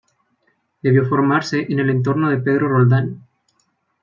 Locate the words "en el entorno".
1.69-2.31